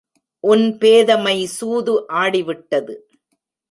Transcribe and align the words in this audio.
உன் 0.43 0.65
பேதைமை 0.77 1.37
சூது 1.57 1.95
ஆடிவிட்டது. 2.13 2.95